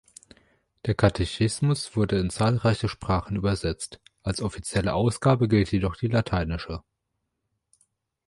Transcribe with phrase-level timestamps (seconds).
[0.87, 6.81] Der Katechismus wurde in zahlreiche Sprachen übersetzt, als offizielle Ausgabe gilt jedoch die lateinische.